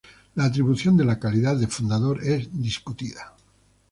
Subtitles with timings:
[0.35, 3.35] La atribución de la calidad de fundador es discutida.